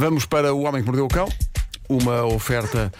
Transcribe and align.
Vamos 0.00 0.24
para 0.24 0.54
O 0.54 0.62
Homem 0.62 0.80
que 0.80 0.86
Mordeu 0.86 1.04
o 1.04 1.08
Cão, 1.08 1.28
uma 1.86 2.24
oferta 2.24 2.90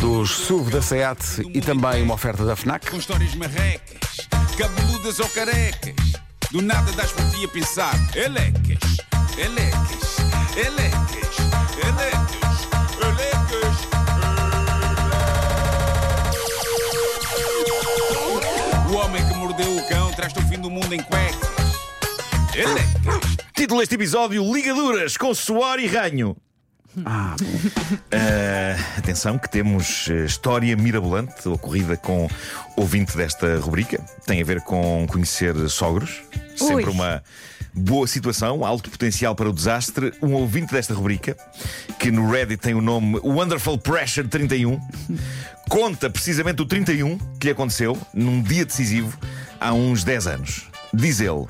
dos 0.00 0.30
SUV 0.30 0.72
da 0.72 0.82
SEAT 0.82 1.48
e 1.54 1.60
também 1.60 2.02
uma 2.02 2.14
oferta 2.14 2.44
da 2.44 2.56
FNAC. 2.56 2.90
Com 2.90 2.96
histórias 2.96 3.36
marrecas, 3.36 4.28
cabeludas 4.58 5.20
ou 5.20 5.28
carecas. 5.28 5.94
Do 6.50 6.60
nada 6.60 6.90
das 6.90 7.12
por 7.12 7.24
ti 7.30 7.44
a 7.44 7.48
pensar. 7.48 7.94
Elecas, 8.16 8.96
elecas, 9.38 10.16
elecas, 10.56 11.36
elecas, 11.86 12.68
elecas. 13.00 13.76
O 18.90 18.94
homem 18.96 19.24
que 19.24 19.34
mordeu 19.34 19.76
o 19.76 19.88
cão 19.88 20.10
traz-te 20.14 20.40
o 20.40 20.42
fim 20.48 20.58
do 20.58 20.68
mundo 20.68 20.92
em 20.92 21.00
cuecas. 21.00 21.61
Elecas. 22.54 23.36
Título 23.54 23.80
deste 23.80 23.94
episódio: 23.94 24.52
Ligaduras 24.52 25.16
com 25.16 25.34
suor 25.34 25.78
e 25.78 25.86
ranho. 25.86 26.36
Ah, 27.06 27.34
Ah, 28.10 28.98
atenção 28.98 29.38
que 29.38 29.48
temos 29.50 30.08
eh, 30.10 30.26
história 30.26 30.76
mirabolante 30.76 31.48
ocorrida 31.48 31.96
com 31.96 32.28
ouvinte 32.76 33.16
desta 33.16 33.56
rubrica. 33.58 34.04
Tem 34.26 34.42
a 34.42 34.44
ver 34.44 34.60
com 34.62 35.06
conhecer 35.08 35.56
sogros. 35.70 36.20
Sempre 36.54 36.84
Ui. 36.86 36.92
uma 36.92 37.22
boa 37.72 38.06
situação, 38.06 38.66
alto 38.66 38.90
potencial 38.90 39.34
para 39.34 39.48
o 39.48 39.52
desastre. 39.52 40.12
Um 40.20 40.34
ouvinte 40.34 40.74
desta 40.74 40.92
rubrica, 40.92 41.34
que 41.98 42.10
no 42.10 42.30
Reddit 42.30 42.60
tem 42.60 42.74
o 42.74 42.82
nome 42.82 43.18
Wonderful 43.24 43.78
Pressure 43.78 44.28
31, 44.28 44.78
conta 45.70 46.10
precisamente 46.10 46.60
o 46.60 46.66
31 46.66 47.16
que 47.40 47.46
lhe 47.46 47.52
aconteceu 47.52 47.96
num 48.12 48.42
dia 48.42 48.66
decisivo 48.66 49.16
há 49.58 49.72
uns 49.72 50.04
10 50.04 50.26
anos. 50.26 50.68
Diz 50.92 51.20
ele. 51.20 51.46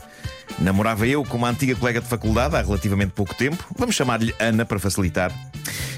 Namorava 0.63 1.07
eu 1.07 1.25
com 1.25 1.37
uma 1.37 1.49
antiga 1.51 1.75
colega 1.75 2.01
de 2.01 2.07
faculdade 2.07 2.55
há 2.57 2.63
relativamente 2.63 3.13
pouco 3.13 3.35
tempo. 3.35 3.65
Vamos 3.77 3.95
chamar-lhe 3.97 4.35
Ana 4.39 4.65
para 4.65 4.79
facilitar. 4.79 5.33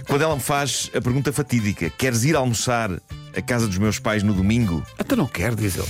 Quando 0.07 0.23
ela 0.23 0.35
me 0.35 0.41
faz 0.41 0.91
a 0.95 1.01
pergunta 1.01 1.33
fatídica: 1.33 1.91
Queres 1.91 2.25
ir 2.25 2.35
almoçar 2.35 2.91
à 3.37 3.43
casa 3.43 3.67
dos 3.69 3.77
meus 3.79 3.99
pais 3.99 4.23
no 4.23 4.33
domingo? 4.33 4.83
até 4.99 5.15
não 5.15 5.27
quer, 5.27 5.55
diz 5.55 5.77
ele. 5.77 5.87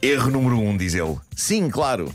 Erro 0.00 0.30
número 0.30 0.60
um, 0.60 0.76
diz 0.76 0.94
ele. 0.94 1.16
Sim, 1.34 1.68
claro. 1.68 2.14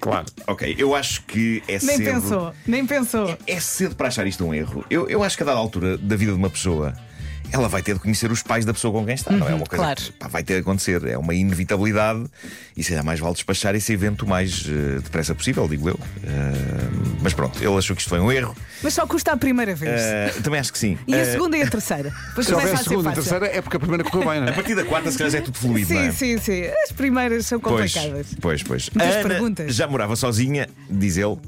Claro. 0.00 0.26
Ok, 0.46 0.74
eu 0.78 0.94
acho 0.94 1.22
que 1.22 1.62
é 1.68 1.78
Nem 1.82 1.96
cedo. 1.96 2.04
pensou, 2.04 2.52
nem 2.66 2.86
pensou. 2.86 3.36
É 3.46 3.58
cedo 3.60 3.94
para 3.96 4.08
achar 4.08 4.26
isto 4.26 4.44
um 4.44 4.54
erro. 4.54 4.84
Eu, 4.88 5.08
eu 5.08 5.22
acho 5.22 5.36
que 5.36 5.42
a 5.42 5.46
dada 5.46 5.58
altura 5.58 5.98
da 5.98 6.16
vida 6.16 6.32
de 6.32 6.38
uma 6.38 6.50
pessoa. 6.50 6.94
Ela 7.52 7.68
vai 7.68 7.82
ter 7.82 7.94
de 7.94 8.00
conhecer 8.00 8.30
os 8.30 8.42
pais 8.42 8.64
da 8.64 8.72
pessoa 8.74 8.92
com 8.92 9.04
quem 9.06 9.14
está, 9.14 9.32
não 9.32 9.48
é 9.48 9.54
uma 9.54 9.66
coisa 9.66 9.84
claro. 9.84 10.00
que 10.02 10.12
pá, 10.12 10.28
vai 10.28 10.42
ter 10.42 10.54
de 10.54 10.60
acontecer, 10.60 11.04
é 11.06 11.16
uma 11.16 11.34
inevitabilidade 11.34 12.24
e 12.76 12.82
se 12.82 12.90
calhar 12.90 13.04
mais 13.04 13.18
vale 13.20 13.34
despachar 13.34 13.74
esse 13.74 13.92
evento 13.92 14.24
o 14.24 14.28
mais 14.28 14.64
eh, 14.68 15.00
depressa 15.00 15.34
possível, 15.34 15.66
digo 15.68 15.88
eu. 15.88 15.98
Eh, 16.24 16.88
mas 17.22 17.32
pronto, 17.32 17.58
ele 17.62 17.76
achou 17.76 17.94
que 17.96 18.02
isto 18.02 18.08
foi 18.08 18.20
um 18.20 18.30
erro. 18.30 18.54
Mas 18.82 18.94
só 18.94 19.06
custa 19.06 19.32
a 19.32 19.36
primeira 19.36 19.74
vez. 19.74 20.00
Eh, 20.00 20.34
também 20.42 20.60
acho 20.60 20.72
que 20.72 20.78
sim. 20.78 20.98
E 21.06 21.14
a 21.14 21.24
segunda 21.24 21.56
e 21.56 21.62
a 21.62 21.70
terceira. 21.70 22.12
Depois 22.28 22.46
Se 22.46 22.54
houver 22.54 22.74
a 22.74 22.76
segunda 22.76 23.00
e 23.12 23.14
fácil. 23.14 23.22
terceira 23.22 23.46
é 23.56 23.62
porque 23.62 23.76
a 23.76 23.80
primeira 23.80 24.04
correu 24.04 24.28
bem, 24.30 24.40
não 24.40 24.48
A 24.48 24.50
é? 24.50 24.52
partir 24.52 24.74
da 24.74 24.84
quarta, 24.84 25.10
se 25.10 25.16
calhar 25.18 25.30
já 25.30 25.38
é 25.38 25.40
tudo 25.42 25.56
fluido, 25.58 25.94
não 25.94 26.00
é? 26.00 26.10
Sim, 26.12 26.36
sim, 26.36 26.38
sim. 26.38 26.62
As 26.84 26.92
primeiras 26.92 27.46
são 27.46 27.58
Pois, 27.60 27.92
complicadas. 27.94 28.26
pois, 28.40 28.62
pois. 28.62 28.90
A 28.98 29.02
Ana 29.02 29.28
perguntas. 29.28 29.74
já 29.74 29.86
morava 29.86 30.14
sozinha, 30.16 30.68
diz 30.90 31.16
ele. 31.16 31.38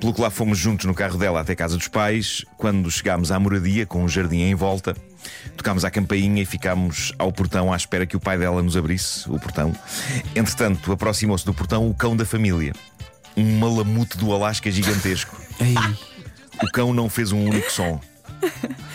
Pelo 0.00 0.12
que 0.12 0.20
lá 0.20 0.28
fomos 0.28 0.58
juntos 0.58 0.84
no 0.86 0.94
carro 0.94 1.16
dela 1.16 1.40
até 1.40 1.52
a 1.52 1.56
casa 1.56 1.76
dos 1.76 1.88
pais. 1.88 2.44
Quando 2.58 2.90
chegámos 2.90 3.30
à 3.30 3.38
moradia, 3.38 3.86
com 3.86 4.02
um 4.02 4.08
jardim 4.08 4.40
em 4.42 4.54
volta, 4.54 4.94
tocámos 5.56 5.84
à 5.84 5.90
campainha 5.90 6.42
e 6.42 6.46
ficámos 6.46 7.12
ao 7.18 7.32
portão 7.32 7.72
à 7.72 7.76
espera 7.76 8.06
que 8.06 8.16
o 8.16 8.20
pai 8.20 8.38
dela 8.38 8.62
nos 8.62 8.76
abrisse 8.76 9.28
o 9.28 9.38
portão. 9.38 9.74
Entretanto, 10.34 10.92
aproximou-se 10.92 11.44
do 11.44 11.54
portão 11.54 11.88
o 11.88 11.94
cão 11.94 12.16
da 12.16 12.24
família. 12.24 12.72
Um 13.36 13.58
malamute 13.58 14.16
do 14.16 14.32
Alasca 14.32 14.70
gigantesco. 14.70 15.40
Ei, 15.60 15.74
O 16.62 16.70
cão 16.70 16.92
não 16.94 17.08
fez 17.08 17.32
um 17.32 17.44
único 17.44 17.70
som. 17.70 18.00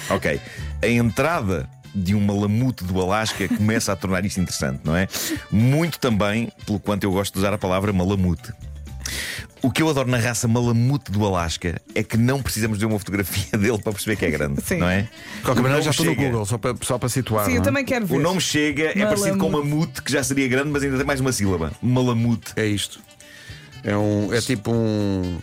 Ok. 0.09 0.39
A 0.81 0.87
entrada 0.87 1.67
de 1.93 2.15
um 2.15 2.21
malamute 2.21 2.83
do 2.83 3.01
Alasca 3.01 3.47
começa 3.47 3.91
a 3.91 3.95
tornar 3.95 4.23
isto 4.23 4.39
interessante, 4.39 4.81
não 4.83 4.95
é? 4.95 5.07
Muito 5.51 5.99
também, 5.99 6.51
pelo 6.65 6.79
quanto 6.79 7.03
eu 7.03 7.11
gosto 7.11 7.33
de 7.33 7.39
usar 7.39 7.53
a 7.53 7.57
palavra 7.57 7.91
malamute. 7.91 8.53
O 9.61 9.69
que 9.69 9.81
eu 9.81 9.89
adoro 9.89 10.09
na 10.09 10.17
raça 10.17 10.47
malamute 10.47 11.11
do 11.11 11.25
Alasca 11.25 11.81
é 11.93 12.01
que 12.01 12.15
não 12.15 12.41
precisamos 12.41 12.79
de 12.79 12.85
uma 12.85 12.97
fotografia 12.97 13.51
dele 13.59 13.77
para 13.77 13.91
perceber 13.91 14.15
que 14.15 14.25
é 14.25 14.31
grande, 14.31 14.61
Sim. 14.61 14.77
não 14.77 14.87
é? 14.89 15.01
de 15.01 15.41
qualquer 15.43 15.61
maneira 15.61 15.81
já 15.83 15.91
estou 15.91 16.05
no 16.05 16.15
Google, 16.15 16.45
só 16.45 16.57
para, 16.57 16.75
só 16.81 16.97
para 16.97 17.09
situar. 17.09 17.45
Sim, 17.45 17.55
eu 17.55 17.61
é? 17.61 17.63
também 17.63 17.83
quero 17.83 18.05
ver. 18.05 18.15
O 18.15 18.19
nome 18.21 18.39
chega, 18.39 18.91
é 18.97 19.05
parecido 19.05 19.37
com 19.37 19.49
Malamute. 19.49 19.69
mamute, 19.75 20.01
que 20.01 20.11
já 20.11 20.23
seria 20.23 20.47
grande, 20.47 20.69
mas 20.69 20.81
ainda 20.83 20.95
tem 20.97 21.05
mais 21.05 21.19
uma 21.19 21.31
sílaba. 21.33 21.73
Malamute. 21.81 22.53
É 22.55 22.65
isto. 22.65 23.01
É, 23.83 23.95
um, 23.97 24.33
é 24.33 24.39
tipo 24.41 24.71
um. 24.71 25.39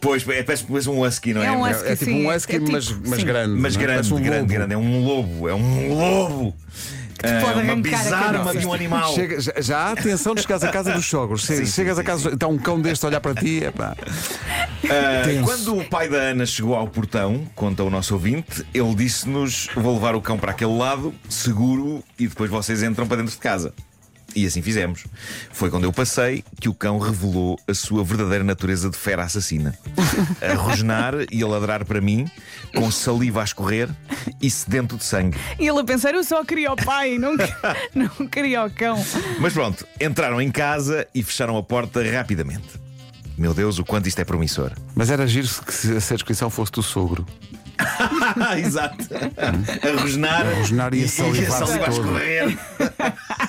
Pois, 0.00 0.22
é, 0.28 0.42
parece, 0.44 0.64
parece 0.64 0.88
um 0.88 1.00
husky, 1.04 1.34
não 1.34 1.42
é? 1.42 1.46
É 1.46 1.50
um 1.52 1.66
É, 1.66 1.70
husky. 1.72 1.88
é 1.88 1.96
tipo 1.96 2.04
sim, 2.10 2.24
um 2.26 2.30
é 2.32 2.36
husky, 2.36 2.52
tipo- 2.60 2.70
mas, 2.72 2.90
mas 2.90 3.18
sim. 3.20 3.26
grande. 3.26 3.60
Mas 3.60 3.74
é? 3.76 3.78
grande, 3.80 3.94
Parece 4.08 4.14
um 4.14 4.16
grande, 4.22 4.38
lobo. 4.42 4.52
grande. 4.52 4.74
É 4.74 4.76
um 4.78 5.04
lobo, 5.04 5.48
é 5.48 5.54
um 5.54 5.88
lobo. 5.94 6.56
É 7.22 7.40
pode 7.40 7.60
uma 7.60 7.72
arrancar 7.72 7.72
a 7.72 8.02
bizarra 8.02 8.32
cabeça. 8.38 8.58
de 8.58 8.66
um 8.66 8.72
animal. 8.72 9.14
Chega- 9.14 9.40
já, 9.40 9.52
já 9.58 9.78
há 9.78 9.92
atenção 9.92 10.34
de 10.34 10.42
chegares 10.42 10.64
à 10.64 10.68
casa 10.68 10.92
dos 10.92 11.06
sogros. 11.06 11.44
Sim, 11.44 11.56
sim, 11.58 11.66
chegas 11.66 11.96
sim, 11.96 12.00
a 12.02 12.04
casa, 12.04 12.28
está 12.30 12.46
um 12.46 12.58
cão 12.58 12.80
deste 12.80 13.04
a 13.04 13.08
olhar 13.08 13.20
para 13.20 13.34
ti. 13.34 13.64
epá. 13.64 13.96
Ah, 14.84 15.22
Tenso. 15.24 15.44
quando 15.44 15.78
o 15.78 15.84
pai 15.84 16.08
da 16.08 16.18
Ana 16.18 16.46
chegou 16.46 16.74
ao 16.74 16.86
portão, 16.86 17.46
conta 17.54 17.82
o 17.82 17.90
nosso 17.90 18.14
ouvinte, 18.14 18.64
ele 18.72 18.94
disse-nos: 18.94 19.68
Vou 19.74 19.94
levar 19.94 20.14
o 20.14 20.20
cão 20.20 20.38
para 20.38 20.52
aquele 20.52 20.76
lado, 20.76 21.14
seguro, 21.28 22.02
e 22.18 22.26
depois 22.28 22.50
vocês 22.50 22.82
entram 22.82 23.06
para 23.06 23.16
dentro 23.18 23.32
de 23.32 23.38
casa. 23.38 23.72
E 24.36 24.44
assim 24.44 24.60
fizemos. 24.60 25.04
Foi 25.50 25.70
quando 25.70 25.84
eu 25.84 25.92
passei 25.94 26.44
que 26.60 26.68
o 26.68 26.74
cão 26.74 26.98
revelou 26.98 27.58
a 27.66 27.72
sua 27.72 28.04
verdadeira 28.04 28.44
natureza 28.44 28.90
de 28.90 28.96
fera 28.96 29.24
assassina. 29.24 29.74
A 30.42 30.52
rosnar 30.54 31.14
e 31.32 31.42
a 31.42 31.46
ladrar 31.46 31.86
para 31.86 32.02
mim, 32.02 32.30
com 32.74 32.90
saliva 32.90 33.40
a 33.40 33.44
escorrer 33.44 33.88
e 34.42 34.50
sedento 34.50 34.98
de 34.98 35.04
sangue. 35.04 35.38
E 35.58 35.66
ele 35.66 35.80
a 35.80 35.84
pensar, 35.84 36.14
eu 36.14 36.22
só 36.22 36.44
queria 36.44 36.70
o 36.70 36.76
pai, 36.76 37.16
não, 37.16 37.34
não 37.94 38.28
queria 38.28 38.62
o 38.66 38.70
cão. 38.70 39.02
Mas 39.40 39.54
pronto, 39.54 39.86
entraram 39.98 40.38
em 40.38 40.50
casa 40.50 41.08
e 41.14 41.22
fecharam 41.22 41.56
a 41.56 41.62
porta 41.62 42.02
rapidamente. 42.02 42.78
Meu 43.38 43.54
Deus, 43.54 43.78
o 43.78 43.84
quanto 43.86 44.06
isto 44.06 44.18
é 44.20 44.24
promissor. 44.24 44.72
Mas 44.94 45.08
era 45.10 45.26
giro 45.26 45.46
se, 45.46 45.62
que 45.62 45.72
se, 45.72 45.92
a 46.12 46.16
descrição 46.16 46.50
fosse 46.50 46.72
do 46.72 46.82
sogro. 46.82 47.26
Ah, 47.78 48.58
exato. 48.60 49.06
A 49.36 50.00
rosnar, 50.02 50.46
A 50.46 50.54
rosnar 50.54 50.94
e 50.94 51.04
a 51.04 51.08
salivar-se 51.08 51.66
saliva 51.66 51.84
a 51.86 51.90
todo. 51.90 52.00
escorrer. 52.02 52.58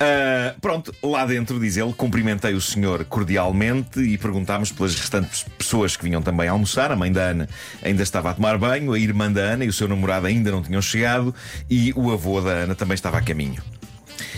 Ah, 0.00 0.54
pronto, 0.60 0.94
lá 1.02 1.26
dentro, 1.26 1.58
diz 1.60 1.76
ele, 1.76 1.92
cumprimentei 1.92 2.54
o 2.54 2.60
senhor 2.60 3.04
cordialmente 3.04 4.00
e 4.00 4.18
perguntámos 4.18 4.72
pelas 4.72 4.94
restantes 4.94 5.44
pessoas 5.56 5.96
que 5.96 6.04
vinham 6.04 6.22
também 6.22 6.48
almoçar. 6.48 6.90
A 6.92 6.96
mãe 6.96 7.12
da 7.12 7.22
Ana 7.22 7.48
ainda 7.82 8.02
estava 8.02 8.30
a 8.30 8.34
tomar 8.34 8.58
banho, 8.58 8.92
a 8.92 8.98
irmã 8.98 9.30
da 9.30 9.40
Ana 9.40 9.64
e 9.64 9.68
o 9.68 9.72
seu 9.72 9.88
namorado 9.88 10.26
ainda 10.26 10.50
não 10.50 10.62
tinham 10.62 10.82
chegado 10.82 11.34
e 11.68 11.92
o 11.94 12.12
avô 12.12 12.40
da 12.40 12.50
Ana 12.50 12.74
também 12.74 12.94
estava 12.94 13.18
a 13.18 13.22
caminho. 13.22 13.62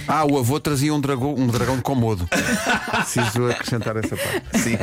Ah, 0.09 0.25
o 0.25 0.39
avô 0.39 0.61
trazia 0.61 0.95
um 0.95 1.01
dragão, 1.01 1.35
um 1.35 1.47
dragão 1.49 1.77
de 1.77 1.83
comodo. 1.83 2.29
Preciso 2.91 3.47
acrescentar 3.51 3.97
essa 3.97 4.17
parte. 4.17 4.43
Sim. 4.61 4.79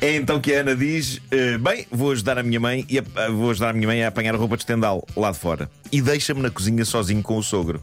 É 0.00 0.16
então 0.16 0.38
que 0.40 0.54
a 0.54 0.60
Ana 0.60 0.76
diz: 0.76 1.20
eh, 1.30 1.56
Bem, 1.58 1.86
vou 1.90 2.12
ajudar 2.12 2.38
a 2.38 2.42
minha 2.42 2.60
mãe 2.60 2.84
e 2.88 2.98
a- 2.98 3.04
vou 3.30 3.50
ajudar 3.50 3.70
a 3.70 3.72
minha 3.72 3.86
mãe 3.88 4.04
a 4.04 4.08
apanhar 4.08 4.34
a 4.34 4.38
roupa 4.38 4.56
de 4.56 4.62
estendal 4.62 5.06
lá 5.16 5.30
de 5.30 5.38
fora. 5.38 5.70
E 5.90 6.00
deixa-me 6.02 6.42
na 6.42 6.50
cozinha 6.50 6.84
sozinho 6.84 7.22
com 7.22 7.36
o 7.38 7.42
sogro. 7.42 7.82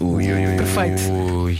Ui, 0.00 0.24
ui, 0.32 0.46
ui. 0.46 0.56
Perfeito. 0.56 1.02
Ui. 1.12 1.58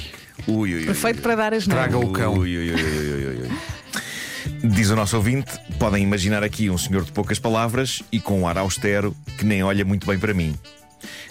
Ui, 0.49 0.75
ui, 0.75 0.85
Perfeito 0.87 1.17
ui. 1.17 1.23
para 1.23 1.35
dar 1.37 1.55
as 1.55 1.65
Traga 1.67 1.97
o 1.99 2.11
cão. 2.12 2.35
Ui, 2.35 2.56
ui, 2.56 2.71
ui, 2.73 2.83
ui, 2.83 2.99
ui, 2.99 3.27
ui, 3.27 3.43
ui. 3.43 4.69
Diz 4.69 4.91
o 4.91 4.97
nosso 4.97 5.17
ouvinte: 5.17 5.53
podem 5.79 6.03
imaginar 6.03 6.43
aqui 6.43 6.69
um 6.69 6.77
senhor 6.79 7.05
de 7.05 7.12
poucas 7.12 7.39
palavras 7.39 8.03
e 8.12 8.21
com 8.21 8.41
um 8.41 8.49
ar 8.49 8.59
austero 8.59 9.17
que 9.39 9.45
nem 9.45 9.62
olha 9.62 9.85
muito 9.85 10.06
bem 10.06 10.19
para 10.19 10.35
mim. 10.35 10.55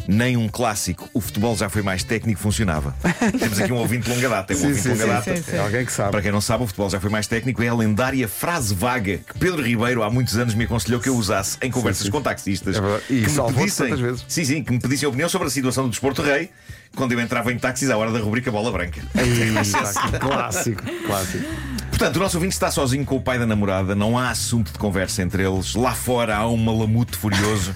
Nem 0.07 0.37
um 0.37 0.47
clássico, 0.47 1.09
o 1.13 1.19
futebol 1.19 1.55
já 1.55 1.69
foi 1.69 1.81
mais 1.81 2.03
técnico, 2.03 2.39
funcionava. 2.39 2.95
Temos 3.39 3.59
aqui 3.59 3.71
um 3.71 3.77
ouvinte 3.77 4.09
de 4.09 4.15
longa 4.15 4.29
data. 4.29 4.53
É 4.53 4.55
um 4.55 4.59
Sim, 4.59 4.67
ouvinte 4.67 4.81
sim, 4.83 4.89
longa 4.89 5.03
sim, 5.03 5.09
data. 5.09 5.35
sim, 5.35 5.43
sim. 5.43 5.55
É 5.55 5.59
alguém 5.59 5.85
que 5.85 5.91
sabe. 5.91 6.11
Para 6.11 6.21
quem 6.21 6.31
não 6.31 6.41
sabe, 6.41 6.63
o 6.63 6.67
futebol 6.67 6.89
já 6.89 6.99
foi 6.99 7.09
mais 7.09 7.27
técnico. 7.27 7.61
É 7.63 7.67
a 7.67 7.73
lendária 7.73 8.27
frase 8.27 8.73
vaga 8.73 9.17
que 9.17 9.37
Pedro 9.39 9.61
Ribeiro 9.61 10.03
há 10.03 10.09
muitos 10.09 10.37
anos 10.37 10.53
me 10.53 10.65
aconselhou 10.65 10.99
que 10.99 11.09
eu 11.09 11.15
usasse 11.15 11.57
em 11.61 11.71
conversas 11.71 12.07
com 12.09 12.21
taxistas. 12.21 12.75
É 12.75 12.81
verdade. 12.81 13.03
E 13.09 13.21
que 13.21 13.31
me 13.31 13.53
pedissem, 13.53 13.95
vezes. 13.95 14.25
sim, 14.27 14.45
sim, 14.45 14.63
que 14.63 14.71
me 14.71 14.79
pedissem 14.79 15.07
opinião 15.07 15.27
sobre 15.29 15.47
a 15.47 15.51
situação 15.51 15.85
do 15.85 15.89
desporto 15.89 16.21
rei 16.21 16.49
quando 16.95 17.11
eu 17.11 17.19
entrava 17.19 17.51
em 17.51 17.57
táxis 17.57 17.89
à 17.89 17.97
hora 17.97 18.11
da 18.11 18.19
rubrica 18.19 18.51
Bola 18.51 18.71
Branca. 18.71 19.01
Ei, 19.15 19.51
pá, 19.71 20.19
clássico, 20.19 20.83
clássico. 21.05 21.45
Portanto, 21.89 22.15
o 22.17 22.19
nosso 22.19 22.37
ouvinte 22.37 22.53
está 22.53 22.71
sozinho 22.71 23.05
com 23.05 23.15
o 23.15 23.21
pai 23.21 23.37
da 23.37 23.45
namorada, 23.45 23.95
não 23.95 24.17
há 24.17 24.29
assunto 24.29 24.71
de 24.71 24.77
conversa 24.77 25.21
entre 25.21 25.43
eles. 25.43 25.75
Lá 25.75 25.93
fora 25.93 26.35
há 26.37 26.47
um 26.47 26.57
malamute 26.57 27.17
furioso. 27.17 27.73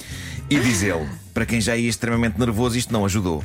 e 0.48 0.58
diz 0.58 0.82
ele: 0.82 1.08
para 1.32 1.46
quem 1.46 1.60
já 1.60 1.76
ia 1.76 1.88
extremamente 1.88 2.38
nervoso, 2.38 2.76
isto 2.76 2.92
não 2.92 3.04
ajudou. 3.04 3.44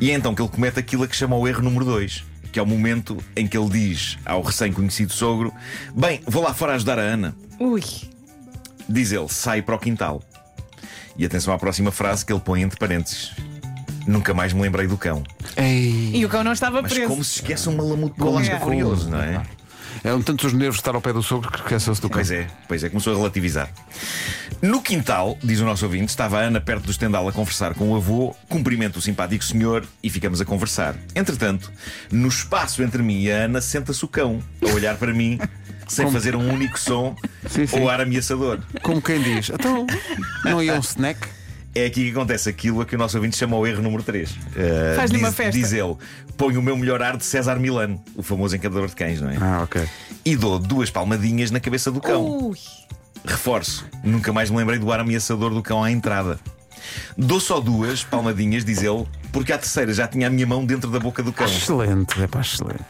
E 0.00 0.10
é 0.10 0.14
então 0.14 0.34
que 0.34 0.42
ele 0.42 0.48
comete 0.48 0.78
aquilo 0.78 1.04
a 1.04 1.08
que 1.08 1.16
chama 1.16 1.36
o 1.36 1.46
erro 1.48 1.62
número 1.62 1.84
2, 1.84 2.24
que 2.52 2.58
é 2.58 2.62
o 2.62 2.66
momento 2.66 3.18
em 3.36 3.46
que 3.46 3.56
ele 3.56 3.68
diz 3.68 4.18
ao 4.24 4.42
recém-conhecido 4.42 5.12
sogro: 5.12 5.52
Bem, 5.94 6.20
vou 6.26 6.42
lá 6.42 6.54
fora 6.54 6.74
ajudar 6.74 6.98
a 6.98 7.02
Ana. 7.02 7.34
Ui. 7.58 7.82
Diz 8.88 9.12
ele, 9.12 9.28
sai 9.28 9.60
para 9.62 9.74
o 9.74 9.78
quintal. 9.78 10.22
E 11.16 11.24
atenção 11.24 11.52
à 11.52 11.58
próxima 11.58 11.90
frase 11.90 12.24
que 12.24 12.32
ele 12.32 12.40
põe 12.40 12.62
entre 12.62 12.78
parênteses: 12.78 13.32
Nunca 14.06 14.32
mais 14.32 14.52
me 14.52 14.62
lembrei 14.62 14.86
do 14.86 14.96
cão. 14.96 15.22
Ei. 15.56 16.12
E 16.14 16.24
o 16.24 16.28
cão 16.28 16.44
não 16.44 16.52
estava 16.52 16.80
Mas 16.80 16.92
preso. 16.92 17.08
como 17.08 17.24
se 17.24 17.36
esquece 17.36 17.68
um 17.68 17.76
malamute 17.76 18.16
de 18.16 18.22
Alasca 18.26 18.54
é? 18.54 18.60
furioso, 18.60 19.10
não 19.10 19.20
é? 19.20 19.42
Eram 20.04 20.22
tantos 20.22 20.46
os 20.46 20.52
nervos 20.52 20.76
de 20.76 20.80
estar 20.80 20.94
ao 20.94 21.00
pé 21.00 21.12
do 21.12 21.22
sogro 21.22 21.50
que 21.50 21.58
esqueceu-se 21.58 22.00
do 22.00 22.08
cão. 22.08 22.18
Pois 22.18 22.30
é, 22.30 22.46
pois 22.68 22.84
é, 22.84 22.88
começou 22.88 23.12
a 23.14 23.16
relativizar. 23.16 23.68
No 24.60 24.82
quintal, 24.82 25.38
diz 25.42 25.60
o 25.60 25.64
nosso 25.64 25.84
ouvinte, 25.84 26.08
estava 26.10 26.38
a 26.38 26.42
Ana 26.42 26.60
perto 26.60 26.84
do 26.84 26.90
estendal 26.90 27.28
a 27.28 27.32
conversar 27.32 27.74
com 27.74 27.90
o 27.92 27.96
avô, 27.96 28.34
cumprimenta 28.48 28.98
o 28.98 29.02
simpático 29.02 29.44
senhor 29.44 29.86
e 30.02 30.10
ficamos 30.10 30.40
a 30.40 30.44
conversar. 30.44 30.96
Entretanto, 31.14 31.70
no 32.10 32.26
espaço 32.26 32.82
entre 32.82 33.00
mim 33.02 33.22
e 33.22 33.30
a 33.30 33.44
Ana, 33.44 33.60
senta-se 33.60 34.04
o 34.04 34.08
cão, 34.08 34.42
a 34.68 34.72
olhar 34.74 34.96
para 34.96 35.14
mim, 35.14 35.38
sem 35.86 36.04
Como? 36.06 36.16
fazer 36.16 36.34
um 36.34 36.52
único 36.52 36.78
som 36.78 37.14
Sim, 37.48 37.66
sim. 37.68 37.78
ou 37.78 37.88
ar 37.88 38.00
ameaçador. 38.00 38.58
Como 38.82 39.00
quem 39.00 39.22
diz, 39.22 39.48
então 39.48 39.86
não 40.44 40.60
ia 40.60 40.74
um 40.74 40.80
snack? 40.80 41.28
É 41.72 41.86
aqui 41.86 42.06
que 42.06 42.10
acontece 42.10 42.48
aquilo 42.48 42.80
a 42.80 42.86
que 42.86 42.96
o 42.96 42.98
nosso 42.98 43.16
ouvinte 43.16 43.36
chama 43.36 43.56
o 43.56 43.64
erro 43.64 43.80
número 43.80 44.02
3. 44.02 44.28
Faz-lhe 44.96 45.18
diz, 45.18 45.26
uma 45.26 45.32
festa. 45.32 45.52
Diz 45.52 45.72
ele: 45.72 45.94
põe 46.36 46.56
o 46.56 46.62
meu 46.62 46.76
melhor 46.76 47.00
ar 47.00 47.16
de 47.16 47.24
César 47.24 47.56
Milano, 47.60 48.02
o 48.16 48.22
famoso 48.22 48.56
encantador 48.56 48.88
de 48.88 48.96
cães, 48.96 49.20
não 49.20 49.30
é? 49.30 49.36
Ah, 49.40 49.60
ok. 49.62 49.86
E 50.24 50.34
dou 50.34 50.58
duas 50.58 50.90
palmadinhas 50.90 51.52
na 51.52 51.60
cabeça 51.60 51.92
do 51.92 52.00
cão. 52.00 52.24
Ui. 52.48 52.56
Reforço, 53.28 53.84
nunca 54.02 54.32
mais 54.32 54.50
me 54.50 54.56
lembrei 54.56 54.78
do 54.78 54.90
ar 54.90 55.00
ameaçador 55.00 55.52
do 55.52 55.62
cão 55.62 55.84
à 55.84 55.90
entrada. 55.90 56.38
Dou 57.16 57.38
só 57.38 57.60
duas 57.60 58.02
palmadinhas, 58.02 58.64
diz 58.64 58.82
ele, 58.82 59.04
porque 59.32 59.52
à 59.52 59.58
terceira 59.58 59.92
já 59.92 60.06
tinha 60.08 60.26
a 60.28 60.30
minha 60.30 60.46
mão 60.46 60.64
dentro 60.64 60.90
da 60.90 60.98
boca 60.98 61.22
do 61.22 61.32
cão. 61.32 61.46
Excelente, 61.46 62.20
é 62.22 62.26
pá, 62.26 62.40
excelente. 62.40 62.80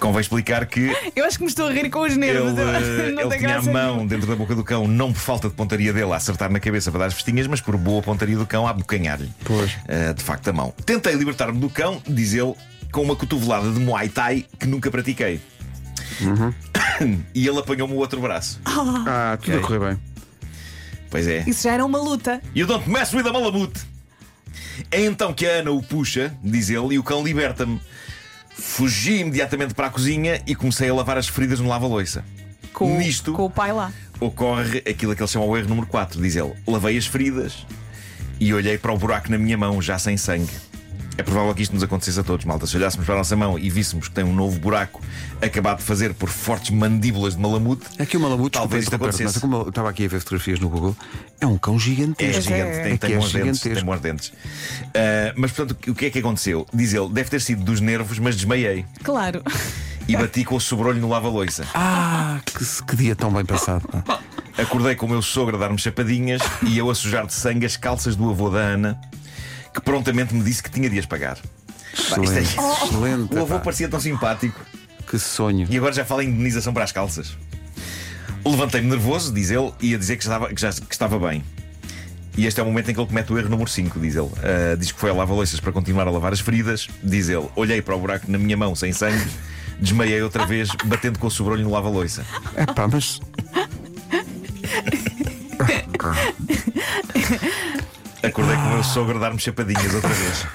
Convém 0.00 0.20
explicar 0.20 0.66
que 0.66 0.94
Eu 1.16 1.24
acho 1.24 1.38
que 1.38 1.44
me 1.44 1.48
estou 1.48 1.66
a 1.68 1.72
rir 1.72 1.88
com 1.88 2.00
os 2.00 2.14
nervos. 2.16 2.52
ele, 2.52 2.60
eh, 2.60 3.12
não 3.12 3.22
ele 3.22 3.38
tinha 3.38 3.58
a 3.58 3.62
mão 3.62 3.72
nenhuma. 3.94 4.06
dentro 4.06 4.26
da 4.26 4.36
boca 4.36 4.54
do 4.54 4.62
cão, 4.62 4.86
não 4.86 5.12
por 5.12 5.20
falta 5.20 5.48
de 5.48 5.54
pontaria 5.54 5.92
dele 5.92 6.12
a 6.12 6.16
acertar 6.16 6.50
na 6.50 6.60
cabeça 6.60 6.90
para 6.90 7.00
dar 7.00 7.06
as 7.06 7.14
festinhas, 7.14 7.46
mas 7.46 7.60
por 7.60 7.76
boa 7.78 8.02
pontaria 8.02 8.36
do 8.36 8.46
cão 8.46 8.66
a 8.66 8.70
abocanhar-lhe. 8.70 9.30
Pois. 9.44 9.72
Eh, 9.88 10.12
de 10.12 10.22
facto, 10.22 10.48
a 10.48 10.52
mão. 10.52 10.74
Tentei 10.84 11.14
libertar-me 11.14 11.58
do 11.58 11.70
cão, 11.70 12.02
diz 12.06 12.34
ele, 12.34 12.54
com 12.92 13.02
uma 13.02 13.16
cotovelada 13.16 13.70
de 13.72 13.80
Muay 13.80 14.08
Thai 14.10 14.44
que 14.58 14.66
nunca 14.66 14.90
pratiquei. 14.90 15.40
e 17.34 17.46
ele 17.46 17.58
apanhou-me 17.58 17.94
o 17.94 17.98
outro 17.98 18.20
braço. 18.20 18.60
Ah, 18.64 19.38
tudo 19.40 19.58
a 19.58 19.60
correr 19.60 19.78
bem. 19.80 20.00
Pois 21.10 21.26
é. 21.26 21.44
Isso 21.46 21.62
já 21.64 21.72
era 21.72 21.84
uma 21.84 21.98
luta. 22.00 22.40
You 22.54 22.66
don't 22.66 22.88
mess 22.88 23.12
with 23.14 23.26
a 23.26 23.32
malamute. 23.32 23.80
É 24.90 25.04
então 25.04 25.32
que 25.32 25.46
a 25.46 25.50
Ana 25.60 25.70
o 25.70 25.82
puxa, 25.82 26.34
diz 26.42 26.68
ele, 26.70 26.94
e 26.94 26.98
o 26.98 27.02
cão 27.02 27.22
liberta-me. 27.22 27.80
Fugi 28.50 29.18
imediatamente 29.20 29.74
para 29.74 29.86
a 29.88 29.90
cozinha 29.90 30.40
e 30.46 30.54
comecei 30.54 30.88
a 30.88 30.94
lavar 30.94 31.18
as 31.18 31.28
feridas 31.28 31.60
no 31.60 31.68
lava-loiça. 31.68 32.24
Com, 32.72 32.98
Nisto- 32.98 33.32
com 33.32 33.44
o 33.44 33.50
pai 33.50 33.72
lá. 33.72 33.92
Ocorre 34.18 34.78
aquilo 34.78 35.14
que 35.14 35.22
ele 35.22 35.28
chama 35.28 35.44
o 35.44 35.56
erro 35.56 35.68
número 35.68 35.86
4, 35.86 36.20
diz 36.20 36.36
ele. 36.36 36.52
Lavei 36.66 36.96
as 36.96 37.06
feridas 37.06 37.66
e 38.40 38.52
olhei 38.54 38.78
para 38.78 38.92
o 38.92 38.98
buraco 38.98 39.30
na 39.30 39.36
minha 39.38 39.56
mão, 39.58 39.80
já 39.80 39.98
sem 39.98 40.16
sangue. 40.16 40.50
É 41.18 41.22
provável 41.22 41.54
que 41.54 41.62
isto 41.62 41.72
nos 41.72 41.82
acontecesse 41.82 42.20
a 42.20 42.22
todos, 42.22 42.44
malta. 42.44 42.66
Se 42.66 42.76
olhássemos 42.76 43.06
para 43.06 43.14
a 43.14 43.18
nossa 43.18 43.34
mão 43.34 43.58
e 43.58 43.70
víssemos 43.70 44.06
que 44.06 44.14
tem 44.14 44.22
um 44.22 44.34
novo 44.34 44.58
buraco 44.58 45.00
acabado 45.40 45.78
de 45.78 45.84
fazer 45.84 46.12
por 46.12 46.28
fortes 46.28 46.70
mandíbulas 46.70 47.34
de 47.34 47.40
malamute, 47.40 47.86
Aqui 47.98 48.18
o 48.18 48.20
Malamute, 48.20 48.52
Talvez 48.58 48.84
isto 48.84 48.94
acontecesse. 48.96 49.24
mas 49.34 49.38
como 49.38 49.56
eu 49.56 49.68
estava 49.70 49.88
aqui 49.88 50.04
a 50.04 50.08
ver 50.08 50.18
fotografias 50.20 50.60
no 50.60 50.68
Google, 50.68 50.94
é 51.40 51.46
um 51.46 51.56
cão 51.56 51.76
É 51.76 51.78
gigantesco. 51.78 52.42
gigante, 52.42 52.60
é. 52.78 52.82
tem, 52.82 52.92
É 52.92 52.96
tem 52.98 53.12
é 53.14 53.16
bons 53.16 53.32
dentes. 53.32 53.60
Tem 53.60 53.82
bons 53.84 54.00
dentes. 54.00 54.32
Ah, 54.94 55.32
mas 55.36 55.52
portanto, 55.52 55.90
o 55.90 55.94
que 55.94 56.04
é 56.06 56.10
que 56.10 56.18
aconteceu? 56.18 56.66
Diz 56.74 56.92
ele, 56.92 57.08
deve 57.08 57.30
ter 57.30 57.40
sido 57.40 57.64
dos 57.64 57.80
nervos, 57.80 58.18
mas 58.18 58.36
desmaiei 58.36 58.84
Claro. 59.02 59.42
e 60.06 60.14
bati 60.18 60.44
com 60.44 60.56
o 60.56 60.60
sobrolho 60.60 61.00
no 61.00 61.08
lava-loiça. 61.08 61.64
Ah, 61.74 62.40
que, 62.44 62.62
que 62.86 62.94
dia 62.96 63.16
tão 63.16 63.32
bem 63.32 63.44
passado. 63.44 63.88
Acordei 64.58 64.94
com 64.94 65.06
o 65.06 65.08
meu 65.08 65.22
sogro 65.22 65.56
a 65.56 65.58
dar-me 65.60 65.78
chapadinhas 65.78 66.42
e 66.62 66.76
eu 66.76 66.90
a 66.90 66.94
sujar 66.94 67.26
de 67.26 67.32
sangue 67.32 67.64
as 67.64 67.76
calças 67.78 68.16
do 68.16 68.28
avô 68.30 68.48
da 68.50 68.58
Ana, 68.58 69.00
que 69.76 69.80
prontamente 69.82 70.34
me 70.34 70.42
disse 70.42 70.62
que 70.62 70.70
tinha 70.70 70.90
de 70.90 70.98
as 70.98 71.06
pagar. 71.06 71.36
Pá, 71.36 72.20
isto 72.22 72.34
é- 72.36 72.40
Excelente, 72.42 72.84
excelente. 72.84 73.34
O 73.34 73.40
avô 73.42 73.54
pá. 73.54 73.60
parecia 73.60 73.88
tão 73.88 74.00
simpático 74.00 74.60
Que 75.06 75.18
sonho. 75.18 75.66
e 75.70 75.76
agora 75.76 75.92
já 75.92 76.04
fala 76.04 76.24
em 76.24 76.28
indenização 76.28 76.72
para 76.74 76.84
as 76.84 76.92
calças. 76.92 77.36
Levantei-me 78.44 78.88
nervoso, 78.88 79.32
diz 79.32 79.50
ele, 79.50 79.72
e 79.80 79.94
a 79.94 79.98
dizer 79.98 80.16
que 80.16 80.22
estava, 80.22 80.48
que 80.52 80.60
já, 80.60 80.70
que 80.72 80.92
estava 80.94 81.18
bem. 81.18 81.42
E 82.36 82.46
este 82.46 82.60
é 82.60 82.62
o 82.62 82.66
momento 82.66 82.90
em 82.90 82.94
que 82.94 83.00
ele 83.00 83.06
comete 83.08 83.32
o 83.32 83.38
erro 83.38 83.48
número 83.48 83.68
5, 83.68 83.98
diz 83.98 84.14
ele. 84.14 84.30
Ah, 84.42 84.76
diz 84.76 84.92
que 84.92 85.00
foi 85.00 85.10
a 85.10 85.14
lava-loiças 85.14 85.58
para 85.58 85.72
continuar 85.72 86.06
a 86.06 86.10
lavar 86.10 86.32
as 86.32 86.40
feridas. 86.40 86.86
Diz 87.02 87.28
ele: 87.28 87.48
olhei 87.56 87.80
para 87.82 87.96
o 87.96 87.98
buraco 87.98 88.30
na 88.30 88.36
minha 88.38 88.56
mão 88.56 88.74
sem 88.74 88.92
sangue, 88.92 89.26
desmaiei 89.80 90.22
outra 90.22 90.46
vez, 90.46 90.68
batendo 90.84 91.18
com 91.18 91.26
o 91.26 91.30
sobrolho 91.30 91.62
no 91.64 91.70
lava-loiça. 91.72 92.24
É 92.54 92.66
pá, 92.66 92.86
mas. 92.86 93.20
Acordei 98.36 98.56
com 98.56 98.62
o 98.64 98.68
meu 98.74 98.84
sogro 98.84 99.16
a 99.16 99.20
dar-me 99.20 99.38
chapadinhas 99.40 99.94
outra 99.94 100.12
vez. 100.12 100.46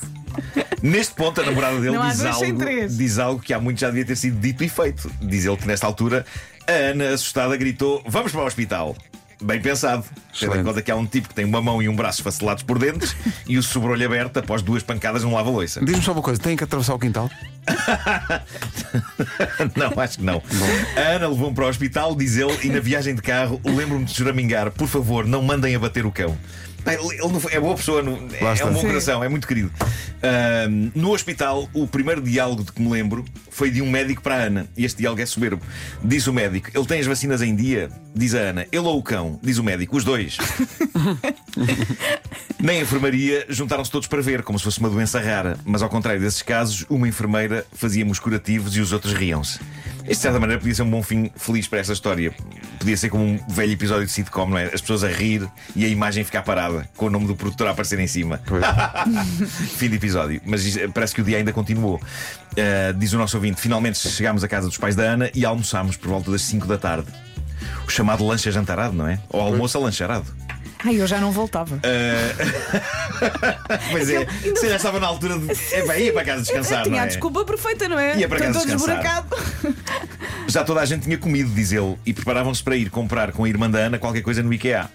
Neste 0.82 1.14
ponto, 1.14 1.42
a 1.42 1.44
namorada 1.44 1.78
dele 1.78 1.94
Não 1.96 2.02
há 2.02 2.08
diz 2.08 2.20
dois 2.20 2.36
sem 2.36 2.46
algo, 2.52 2.58
três. 2.58 2.96
diz 2.96 3.18
algo 3.18 3.38
que 3.38 3.52
há 3.52 3.60
muito 3.60 3.78
já 3.78 3.88
devia 3.88 4.06
ter 4.06 4.16
sido 4.16 4.40
dito 4.40 4.64
e 4.64 4.68
feito. 4.70 5.10
Diz 5.20 5.44
ele 5.44 5.58
que 5.58 5.66
nesta 5.66 5.86
altura 5.86 6.24
a 6.66 6.72
Ana, 6.72 7.10
assustada, 7.10 7.54
gritou: 7.58 8.02
Vamos 8.06 8.32
para 8.32 8.40
o 8.40 8.46
hospital. 8.46 8.96
Bem 9.42 9.60
pensado. 9.60 10.04
Tendo 10.04 10.16
em 10.16 10.32
Excelente. 10.46 10.64
conta 10.64 10.80
que 10.80 10.90
há 10.90 10.96
um 10.96 11.04
tipo 11.04 11.28
que 11.28 11.34
tem 11.34 11.44
uma 11.44 11.60
mão 11.60 11.82
e 11.82 11.88
um 11.88 11.94
braço 11.94 12.20
esfacelados 12.20 12.62
por 12.62 12.78
dentes 12.78 13.14
e 13.46 13.58
o 13.58 13.62
sobrolho 13.62 14.06
aberto 14.06 14.38
após 14.38 14.62
duas 14.62 14.82
pancadas 14.82 15.22
num 15.22 15.34
lava-loiça. 15.34 15.84
Diz-me 15.84 16.02
só 16.02 16.12
uma 16.12 16.22
coisa: 16.22 16.40
tem 16.40 16.56
que 16.56 16.64
atravessar 16.64 16.94
o 16.94 16.98
quintal? 16.98 17.30
Não, 19.76 20.02
acho 20.02 20.16
que 20.18 20.24
não. 20.24 20.42
A 20.96 21.00
Ana 21.16 21.28
levou-me 21.28 21.54
para 21.54 21.66
o 21.66 21.68
hospital, 21.68 22.14
diz 22.16 22.36
ele, 22.38 22.56
e 22.64 22.68
na 22.70 22.80
viagem 22.80 23.14
de 23.14 23.20
carro 23.20 23.60
lembro-me 23.64 24.06
de 24.06 24.14
choramingar: 24.14 24.70
Por 24.70 24.88
favor, 24.88 25.26
não 25.26 25.42
mandem 25.42 25.76
abater 25.76 26.06
o 26.06 26.10
cão. 26.12 26.34
Ele 26.86 27.14
ele 27.16 27.28
não 27.32 27.40
foi- 27.40 27.52
é 27.52 27.60
boa 27.60 27.74
pessoa, 27.74 28.02
não- 28.02 28.18
é 28.32 28.52
está. 28.54 28.66
um 28.66 28.72
bom 28.72 28.80
Sim. 28.80 28.86
coração, 28.86 29.22
é 29.24 29.28
muito 29.28 29.46
querido. 29.46 29.70
Ahm, 30.22 30.90
no 30.94 31.12
hospital, 31.12 31.68
o 31.74 31.86
primeiro 31.86 32.20
diálogo 32.22 32.64
de 32.64 32.72
que 32.72 32.80
me 32.80 32.88
lembro 32.90 33.24
foi 33.50 33.70
de 33.70 33.82
um 33.82 33.90
médico 33.90 34.22
para 34.22 34.36
a 34.36 34.38
Ana. 34.38 34.66
E 34.76 34.84
este 34.84 34.98
diálogo 34.98 35.20
é 35.20 35.26
soberbo. 35.26 35.62
Diz 36.02 36.26
o 36.26 36.32
médico: 36.32 36.70
Ele 36.74 36.86
tem 36.86 37.00
as 37.00 37.06
vacinas 37.06 37.42
em 37.42 37.54
dia? 37.54 37.90
Diz 38.14 38.34
a 38.34 38.38
Ana: 38.38 38.62
Ele 38.72 38.86
ou 38.86 38.98
o 38.98 39.02
cão? 39.02 39.38
Diz 39.42 39.58
o 39.58 39.64
médico: 39.64 39.96
Os 39.96 40.04
dois. 40.04 40.38
Na 42.60 42.74
enfermaria 42.74 43.46
juntaram-se 43.48 43.90
todos 43.90 44.08
para 44.08 44.20
ver, 44.20 44.42
como 44.42 44.58
se 44.58 44.64
fosse 44.64 44.80
uma 44.80 44.90
doença 44.90 45.20
rara. 45.20 45.58
Mas 45.64 45.82
ao 45.82 45.88
contrário 45.88 46.20
desses 46.20 46.42
casos, 46.42 46.84
uma 46.88 47.06
enfermeira 47.06 47.64
fazia-nos 47.72 48.18
curativos 48.18 48.74
e 48.76 48.80
os 48.80 48.92
outros 48.92 49.12
riam-se. 49.12 49.60
Este, 50.08 50.16
de 50.16 50.22
certa 50.22 50.40
maneira, 50.40 50.58
podia 50.58 50.74
ser 50.74 50.82
um 50.82 50.90
bom 50.90 51.02
fim 51.02 51.30
feliz 51.36 51.68
para 51.68 51.80
esta 51.80 51.92
história. 51.92 52.32
Podia 52.78 52.96
ser 52.96 53.10
como 53.10 53.24
um 53.24 53.38
velho 53.46 53.72
episódio 53.72 54.06
de 54.06 54.12
sitcom, 54.12 54.46
não 54.46 54.56
é? 54.56 54.64
As 54.64 54.80
pessoas 54.80 55.04
a 55.04 55.08
rir 55.08 55.46
e 55.76 55.84
a 55.84 55.88
imagem 55.88 56.24
ficar 56.24 56.42
parada, 56.42 56.88
com 56.96 57.06
o 57.06 57.10
nome 57.10 57.26
do 57.26 57.36
produtor 57.36 57.66
a 57.66 57.72
aparecer 57.72 57.98
em 57.98 58.06
cima. 58.06 58.40
Pois. 58.46 58.64
Fim 59.76 59.90
de 59.90 59.96
episódio. 59.96 60.40
Mas 60.46 60.64
parece 60.94 61.14
que 61.14 61.20
o 61.20 61.24
dia 61.24 61.36
ainda 61.36 61.52
continuou. 61.52 61.96
Uh, 61.96 62.94
diz 62.96 63.12
o 63.12 63.18
nosso 63.18 63.36
ouvinte: 63.36 63.60
finalmente 63.60 63.98
chegámos 63.98 64.42
à 64.42 64.48
casa 64.48 64.66
dos 64.66 64.78
pais 64.78 64.96
da 64.96 65.02
Ana 65.02 65.30
e 65.34 65.44
almoçámos 65.44 65.96
por 65.96 66.08
volta 66.08 66.30
das 66.30 66.40
5 66.42 66.66
da 66.66 66.78
tarde. 66.78 67.08
O 67.86 67.90
chamado 67.90 68.26
lanche 68.26 68.48
ajantarado, 68.48 68.94
não 68.94 69.06
é? 69.06 69.20
Ou 69.28 69.42
almoço 69.42 69.76
alancharado. 69.76 70.26
Ai, 70.84 71.00
eu 71.00 71.06
já 71.06 71.18
não 71.18 71.32
voltava. 71.32 71.80
Pois 73.90 74.10
é, 74.10 74.26
se 74.56 74.68
já 74.68 74.76
estava 74.76 75.00
na 75.00 75.06
altura 75.06 75.38
de. 75.38 75.50
É 75.72 75.86
bem, 75.86 76.04
ia 76.06 76.12
para 76.12 76.24
casa 76.24 76.42
descansar. 76.42 76.82
Tinha 76.82 76.96
não 76.96 77.02
a 77.02 77.04
é? 77.04 77.08
desculpa 77.08 77.44
perfeita, 77.44 77.88
não 77.88 77.98
é? 77.98 78.16
Ia 78.16 78.28
para 78.28 78.38
casa 78.38 78.66
descansar. 78.66 79.26
Já 80.48 80.64
toda 80.64 80.80
a 80.80 80.84
gente 80.84 81.02
tinha 81.02 81.18
comido, 81.18 81.50
diz 81.50 81.72
ele, 81.72 81.96
e 82.06 82.12
preparavam-se 82.14 82.62
para 82.62 82.74
ir 82.76 82.88
comprar 82.90 83.32
com 83.32 83.44
a 83.44 83.48
irmã 83.48 83.68
da 83.70 83.78
Ana 83.78 83.98
qualquer 83.98 84.22
coisa 84.22 84.42
no 84.42 84.52
IKEA. 84.52 84.88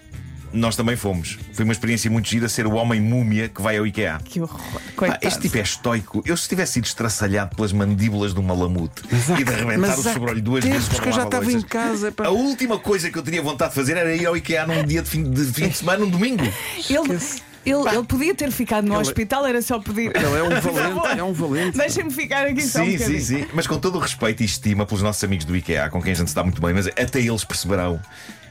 Nós 0.52 0.76
também 0.76 0.94
fomos. 0.94 1.36
Foi 1.52 1.64
uma 1.64 1.72
experiência 1.72 2.08
muito 2.08 2.28
gira 2.28 2.48
ser 2.48 2.64
o 2.64 2.74
homem 2.74 3.00
múmia 3.00 3.48
que 3.48 3.60
vai 3.60 3.76
ao 3.76 3.84
IKEA. 3.84 4.20
Que 4.24 4.40
horror. 4.40 4.60
Pá, 4.72 4.80
Coitado. 4.94 5.26
este 5.26 5.40
tipo 5.40 5.58
é 5.58 5.60
estoico. 5.62 6.22
Eu, 6.24 6.36
se 6.36 6.48
tivesse 6.48 6.74
sido 6.74 6.84
estraçalhado 6.84 7.56
pelas 7.56 7.72
mandíbulas 7.72 8.32
de 8.32 8.38
um 8.38 8.42
malamute 8.44 9.02
e 9.38 9.42
de 9.42 9.52
arrebentar 9.52 9.98
o 9.98 10.02
sobrolho 10.02 10.40
duas 10.40 10.64
vezes 10.64 10.84
tempos 10.84 10.98
com 10.98 11.02
que 11.02 11.08
eu 11.08 11.12
já 11.12 11.24
estava 11.24 11.52
em 11.52 11.60
casa. 11.60 12.12
pá. 12.12 12.26
A 12.26 12.30
última 12.30 12.78
coisa 12.78 13.10
que 13.10 13.18
eu 13.18 13.22
teria 13.22 13.42
vontade 13.42 13.70
de 13.70 13.74
fazer 13.74 13.96
era 13.96 14.14
ir 14.14 14.26
ao 14.26 14.36
IKEA 14.36 14.64
num 14.66 14.84
dia 14.84 15.02
de 15.02 15.10
fim 15.10 15.24
de, 15.28 15.44
fim 15.44 15.68
de 15.68 15.74
semana, 15.78 16.04
um 16.04 16.10
domingo. 16.10 16.44
Ele, 16.88 17.18
ele, 17.64 17.88
ele 17.88 18.04
podia 18.04 18.34
ter 18.34 18.50
ficado 18.50 18.86
no 18.86 18.98
hospital, 18.98 19.46
era 19.46 19.60
só 19.62 19.78
pedir. 19.78 20.12
Ele 20.14 20.24
é 20.24 20.42
um 20.42 20.60
valente, 20.60 21.18
é 21.18 21.24
um 21.24 21.32
valente. 21.32 21.78
Deixem-me 21.78 22.10
ficar 22.10 22.46
aqui 22.46 22.62
só 22.62 22.82
um 22.82 22.84
Sim, 22.84 22.90
sim, 22.92 22.98
bocadinho. 22.98 23.24
sim. 23.24 23.46
Mas 23.52 23.66
com 23.66 23.78
todo 23.78 23.96
o 23.96 23.98
respeito 23.98 24.42
e 24.42 24.46
estima 24.46 24.84
pelos 24.86 25.02
nossos 25.02 25.22
amigos 25.24 25.44
do 25.44 25.56
IKEA, 25.56 25.88
com 25.90 26.02
quem 26.02 26.12
a 26.12 26.14
gente 26.14 26.28
se 26.28 26.34
dá 26.36 26.42
muito 26.42 26.60
bem, 26.60 26.72
mas 26.74 26.86
até 26.86 27.20
eles 27.20 27.44
perceberão. 27.44 28.00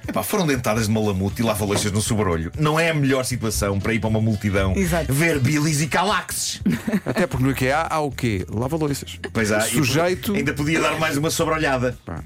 Epá, 0.05 0.22
foram 0.22 0.46
dentadas 0.46 0.88
de 0.88 0.91
malamute 0.91 1.41
e 1.41 1.46
lava-loiças 1.46 1.89
no 1.89 2.01
sobrolho. 2.01 2.51
Não 2.60 2.77
é 2.77 2.89
a 2.89 2.93
melhor 2.93 3.24
situação 3.24 3.79
para 3.79 3.93
ir 3.93 4.00
para 4.00 4.10
uma 4.10 4.20
multidão 4.20 4.74
Exato. 4.75 5.13
ver 5.13 5.39
bilis 5.39 5.82
e 5.82 5.88
calaxes. 5.88 6.60
Até 7.05 7.25
porque 7.25 7.43
no 7.43 7.51
IKEA 7.51 7.88
há 7.89 8.00
o 8.01 8.12
quê? 8.12 8.46
Lava-loiças. 8.50 9.17
Pois 9.32 9.50
há, 9.50 9.65
e 9.65 9.72
Sujeito. 9.72 10.34
Ainda 10.34 10.53
podia 10.53 10.82
dar 10.82 11.00
mais 11.00 11.15
uma 11.15 11.29
sobrolhada. 11.29 11.98
Pá. 12.05 12.22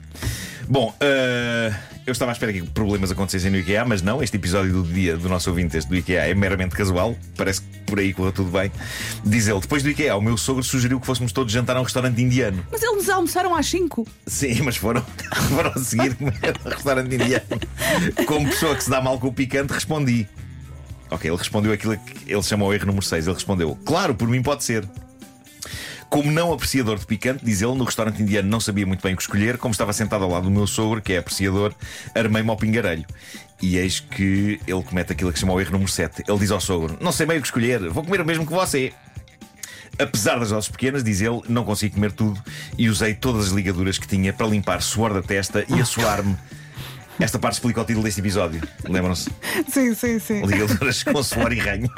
Bom, 0.69 0.93
eh, 0.99 1.73
eu 2.05 2.11
estava 2.11 2.31
à 2.31 2.33
espera 2.33 2.51
que 2.51 2.61
problemas 2.61 3.09
acontecessem 3.09 3.49
no 3.49 3.57
IKEA, 3.57 3.85
mas 3.85 4.01
não. 4.01 4.21
Este 4.21 4.35
episódio 4.35 4.73
do 4.73 4.83
dia 4.83 5.15
do 5.15 5.29
nosso 5.29 5.49
ouvinte, 5.49 5.77
este 5.77 5.87
do 5.87 5.95
IKEA, 5.95 6.27
é 6.27 6.33
meramente 6.33 6.75
casual. 6.75 7.15
Parece 7.37 7.61
que 7.61 7.79
por 7.85 7.99
aí 7.99 8.13
correu 8.13 8.33
tudo 8.33 8.51
bem. 8.51 8.69
Diz 9.23 9.47
ele: 9.47 9.61
depois 9.61 9.81
do 9.81 9.89
IKEA, 9.89 10.17
o 10.17 10.21
meu 10.21 10.37
sogro 10.37 10.61
sugeriu 10.63 10.99
que 10.99 11.05
fôssemos 11.05 11.31
todos 11.31 11.53
jantar 11.53 11.77
a 11.77 11.79
um 11.79 11.83
restaurante 11.83 12.21
indiano. 12.21 12.65
Mas 12.69 12.83
eles 12.83 13.07
almoçaram 13.07 13.55
às 13.55 13.65
5. 13.67 14.05
Sim, 14.25 14.61
mas 14.63 14.75
foram, 14.75 15.01
foram 15.55 15.71
a 15.71 15.79
seguir 15.79 16.15
comer 16.19 16.53
a 16.65 16.67
um 16.67 16.71
restaurante 16.71 17.15
indiano. 17.15 18.25
Como 18.25 18.49
pessoa 18.49 18.75
que 18.75 18.83
se 18.83 18.89
dá 18.89 19.01
mal 19.01 19.17
com 19.19 19.27
o 19.27 19.33
picante, 19.33 19.71
respondi. 19.71 20.27
Ok, 21.09 21.29
ele 21.29 21.37
respondeu 21.37 21.71
aquilo 21.71 21.97
que 21.97 22.29
ele 22.33 22.43
chamou 22.43 22.69
o 22.69 22.73
erro 22.73 22.87
número 22.87 23.05
6. 23.05 23.25
Ele 23.25 23.33
respondeu: 23.33 23.77
Claro, 23.85 24.13
por 24.13 24.27
mim 24.27 24.41
pode 24.43 24.65
ser. 24.65 24.85
Como 26.09 26.31
não 26.31 26.53
apreciador 26.53 26.97
de 26.97 27.05
picante, 27.05 27.43
diz 27.43 27.61
ele, 27.61 27.75
no 27.75 27.83
restaurante 27.83 28.21
indiano 28.21 28.47
não 28.49 28.59
sabia 28.59 28.85
muito 28.85 29.01
bem 29.01 29.13
o 29.13 29.17
que 29.17 29.23
escolher. 29.23 29.57
Como 29.57 29.71
estava 29.71 29.91
sentado 29.91 30.23
ao 30.23 30.29
lado 30.29 30.43
do 30.43 30.51
meu 30.51 30.65
sogro, 30.65 31.01
que 31.01 31.13
é 31.13 31.17
apreciador, 31.17 31.73
armei-me 32.15 32.49
ao 32.49 32.57
pingarelho. 32.57 33.05
E 33.61 33.77
eis 33.77 33.99
que 33.99 34.59
ele 34.67 34.83
comete 34.83 35.11
aquilo 35.11 35.31
que 35.31 35.39
se 35.39 35.41
chama 35.41 35.53
o 35.53 35.59
erro 35.59 35.71
número 35.71 35.91
7. 35.91 36.23
Ele 36.27 36.39
diz 36.39 36.51
ao 36.51 36.61
sogro: 36.61 36.97
Não 37.01 37.11
sei 37.11 37.25
bem 37.25 37.37
o 37.37 37.41
que 37.41 37.47
escolher, 37.47 37.89
vou 37.89 38.03
comer 38.03 38.21
o 38.21 38.25
mesmo 38.25 38.45
que 38.45 38.53
você. 38.53 38.93
Apesar 39.99 40.39
das 40.39 40.49
doses 40.49 40.69
pequenas, 40.69 41.03
diz 41.03 41.21
ele, 41.21 41.41
não 41.49 41.63
consigo 41.63 41.95
comer 41.95 42.11
tudo 42.11 42.39
e 42.77 42.87
usei 42.87 43.15
todas 43.15 43.47
as 43.47 43.51
ligaduras 43.51 43.97
que 43.97 44.07
tinha 44.07 44.31
para 44.31 44.45
limpar 44.45 44.81
suor 44.81 45.11
da 45.11 45.23
testa 45.23 45.65
e 45.67 45.81
assoar-me. 45.81 46.37
Esta 47.19 47.39
parte 47.39 47.55
explica 47.55 47.81
o 47.81 47.83
título 47.83 48.03
deste 48.03 48.19
episódio. 48.19 48.61
Lembram-se? 48.87 49.31
Sim, 49.67 49.95
sim, 49.95 50.19
sim. 50.19 50.45
Ligaduras 50.45 51.01
com 51.01 51.23
suor 51.23 51.51
e 51.51 51.59
ranho. 51.59 51.89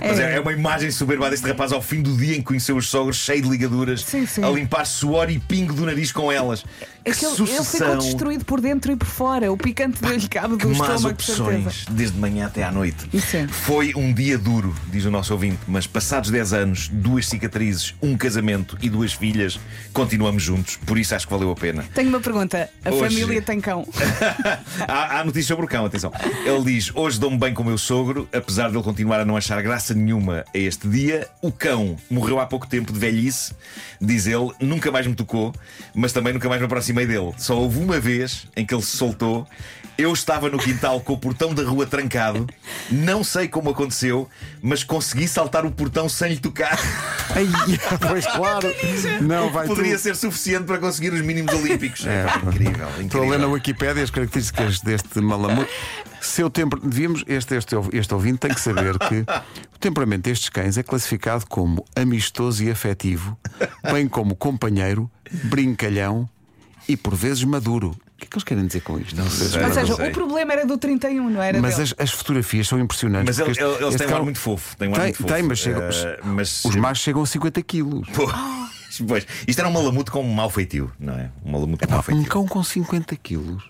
Mas 0.00 0.18
é, 0.18 0.36
é 0.36 0.40
uma 0.40 0.52
imagem 0.52 0.90
soberba 0.90 1.30
deste 1.30 1.46
rapaz 1.46 1.72
ao 1.72 1.82
fim 1.82 2.02
do 2.02 2.16
dia 2.16 2.34
em 2.34 2.38
que 2.38 2.44
conheceu 2.44 2.76
os 2.76 2.88
sogros, 2.88 3.16
cheio 3.16 3.42
de 3.42 3.48
ligaduras, 3.48 4.02
Sim, 4.02 4.26
sim. 4.26 4.42
a 4.44 4.50
limpar 4.50 4.84
suor 4.86 5.30
e 5.30 5.38
pingo 5.38 5.72
do 5.74 5.84
nariz 5.86 6.12
com 6.12 6.30
elas. 6.30 6.64
É 7.04 7.12
que 7.12 7.18
que 7.20 7.24
ele, 7.24 7.50
ele 7.52 7.64
ficou 7.64 7.96
destruído 7.98 8.44
por 8.44 8.60
dentro 8.60 8.90
e 8.90 8.96
por 8.96 9.06
fora. 9.06 9.52
O 9.52 9.56
picante 9.56 10.02
deu-lhe 10.02 10.26
cabo 10.28 10.56
do 10.56 10.72
estômago, 10.72 10.98
de 11.00 11.06
opções, 11.06 11.84
desde 11.88 12.18
manhã 12.18 12.46
até 12.46 12.64
à 12.64 12.72
noite. 12.72 13.08
É. 13.32 13.46
Foi 13.46 13.92
um 13.94 14.12
dia 14.12 14.36
duro, 14.36 14.74
diz 14.90 15.04
o 15.04 15.10
nosso 15.10 15.32
ouvinte, 15.32 15.58
mas 15.68 15.86
passados 15.86 16.30
10 16.30 16.52
anos, 16.52 16.88
duas 16.88 17.26
cicatrizes, 17.28 17.94
um 18.02 18.16
casamento 18.16 18.76
e 18.82 18.90
duas 18.90 19.12
filhas, 19.12 19.58
continuamos 19.92 20.42
juntos. 20.42 20.76
Por 20.84 20.98
isso 20.98 21.14
acho 21.14 21.26
que 21.28 21.32
valeu 21.32 21.50
a 21.52 21.54
pena. 21.54 21.84
Tenho 21.94 22.08
uma 22.08 22.20
pergunta. 22.20 22.68
A 22.84 22.90
Hoje- 22.90 23.14
família 23.20 23.40
tem 23.40 23.60
cão? 23.60 23.86
há, 24.88 25.20
há 25.20 25.24
notícias 25.24 25.46
sobre 25.46 25.64
o 25.64 25.68
cão, 25.68 25.84
atenção. 25.86 26.10
Ele 26.44 26.64
diz: 26.64 26.90
Hoje 26.94 27.20
dou-me 27.20 27.38
bem 27.38 27.54
com 27.54 27.62
o 27.62 27.66
meu 27.66 27.78
sogro, 27.78 28.28
apesar 28.32 28.68
de 28.70 28.76
ele 28.76 28.82
continuar 28.82 29.20
a 29.20 29.24
não 29.24 29.36
achar 29.36 29.62
graça 29.62 29.85
nenhuma 29.94 30.44
a 30.54 30.58
este 30.58 30.88
dia. 30.88 31.28
O 31.42 31.50
cão 31.52 31.96
morreu 32.10 32.40
há 32.40 32.46
pouco 32.46 32.66
tempo 32.66 32.92
de 32.92 32.98
velhice, 32.98 33.52
diz 34.00 34.26
ele, 34.26 34.50
nunca 34.60 34.90
mais 34.90 35.06
me 35.06 35.14
tocou, 35.14 35.54
mas 35.94 36.12
também 36.12 36.32
nunca 36.32 36.48
mais 36.48 36.60
me 36.60 36.66
aproximei 36.66 37.06
dele. 37.06 37.32
Só 37.38 37.56
houve 37.58 37.78
uma 37.78 37.98
vez 38.00 38.46
em 38.56 38.64
que 38.64 38.74
ele 38.74 38.82
se 38.82 38.96
soltou. 38.96 39.46
Eu 39.98 40.12
estava 40.12 40.50
no 40.50 40.58
quintal 40.58 41.00
com 41.00 41.14
o 41.14 41.18
portão 41.18 41.54
da 41.54 41.62
rua 41.62 41.86
trancado, 41.86 42.46
não 42.90 43.24
sei 43.24 43.48
como 43.48 43.70
aconteceu, 43.70 44.28
mas 44.60 44.84
consegui 44.84 45.26
saltar 45.26 45.64
o 45.64 45.70
portão 45.70 46.06
sem 46.06 46.32
lhe 46.32 46.36
tocar. 46.38 46.78
Ai, 47.34 47.46
pois 48.06 48.26
claro. 48.26 48.68
Não, 49.22 49.50
vai 49.50 49.66
Poderia 49.66 49.92
tudo. 49.92 50.02
ser 50.02 50.14
suficiente 50.16 50.64
para 50.64 50.76
conseguir 50.78 51.14
os 51.14 51.22
mínimos 51.22 51.52
olímpicos. 51.54 52.06
É, 52.06 52.24
Pá, 52.24 52.40
incrível, 52.44 52.88
Estou 53.00 53.20
a 53.20 53.24
ler 53.24 53.28
na 53.30 53.34
incrível. 53.36 53.50
Wikipédia 53.52 54.02
as 54.02 54.10
características 54.10 54.80
deste 54.80 55.18
malamute. 55.20 55.70
Seu 56.20 56.50
temper... 56.50 56.78
Devíamos, 56.80 57.24
este, 57.26 57.54
este, 57.56 57.74
este 57.92 58.12
ouvinte 58.14 58.38
tem 58.38 58.52
que 58.52 58.60
saber 58.60 58.98
que 58.98 59.24
o 59.76 59.78
temperamento 59.78 60.22
destes 60.22 60.48
cães 60.48 60.76
é 60.78 60.82
classificado 60.82 61.46
como 61.46 61.84
amistoso 61.94 62.64
e 62.64 62.70
afetivo, 62.70 63.38
bem 63.92 64.08
como 64.08 64.34
companheiro, 64.34 65.10
brincalhão 65.44 66.28
e 66.88 66.96
por 66.96 67.14
vezes 67.14 67.44
maduro. 67.44 67.90
O 67.90 68.18
que 68.18 68.24
é 68.24 68.28
que 68.28 68.34
eles 68.36 68.44
querem 68.44 68.66
dizer 68.66 68.80
com 68.80 68.98
isto? 68.98 69.14
Não 69.14 69.28
sei. 69.28 69.60
Ou 69.60 69.68
não 69.68 69.74
seja, 69.74 69.94
sei. 69.94 70.08
o 70.08 70.12
problema 70.12 70.52
era 70.54 70.64
do 70.66 70.78
31, 70.78 71.28
não 71.28 71.42
era 71.42 71.60
Mas 71.60 71.76
dele. 71.76 71.92
as, 71.98 72.04
as 72.08 72.10
fotografias 72.12 72.66
são 72.66 72.78
impressionantes. 72.80 73.26
Mas 73.26 73.38
ele, 73.38 73.46
porque 73.50 73.62
ele- 73.62 73.70
este- 73.72 73.82
eles 73.82 73.94
este 73.94 74.04
têm 74.06 74.14
um 74.14 74.16
ar 74.16 74.22
muito 74.24 74.38
fofo. 74.38 74.76
Tem 74.78 74.88
um 74.88 74.92
ar 74.92 74.96
Tem, 74.96 75.04
muito 75.04 75.16
fofo. 75.18 75.34
tem, 75.34 75.42
mas, 75.42 75.58
chegam, 75.58 75.82
Eh, 75.82 76.20
mas 76.24 76.64
os 76.64 76.76
machos 76.76 77.04
chegam 77.04 77.22
a 77.22 77.26
50 77.26 77.62
quilos. 77.62 78.08
Pô, 78.08 78.26
Pois, 79.06 79.26
isto 79.46 79.58
era 79.58 79.68
um 79.68 79.72
malamute 79.72 80.10
com 80.10 80.22
um 80.22 80.32
mau 80.32 80.48
feitio, 80.48 80.90
não 80.98 81.12
é? 81.12 81.30
Um 81.44 81.50
malamute 81.52 81.84
com 81.84 81.90
mau 81.90 82.00
Um 82.00 82.02
feitio. 82.02 82.24
cão 82.30 82.46
com 82.46 82.64
50 82.64 83.14
quilos. 83.16 83.62